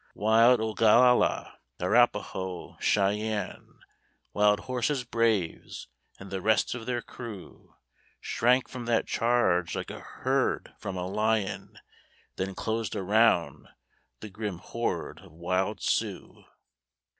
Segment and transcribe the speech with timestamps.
[0.15, 3.81] Wild Ogalallah, Arapahoe, Cheyenne,
[4.33, 7.75] Wild Horse's braves, and the rest of their crew,
[8.19, 11.77] Shrank from that charge like a herd from a lion,
[12.37, 13.67] Then closed around,
[14.21, 16.45] the grim horde of wild Sioux!